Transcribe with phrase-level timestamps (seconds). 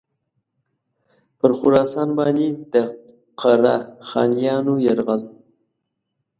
[1.37, 2.75] پر خراسان باندي د
[3.41, 3.75] قره
[4.07, 5.21] خانیانو یرغل.